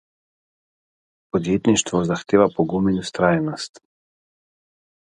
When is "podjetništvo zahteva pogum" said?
1.35-2.91